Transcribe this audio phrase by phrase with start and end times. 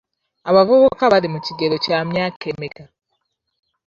[0.49, 2.83] Abavubuka bali mu kigero kya myaka emeka?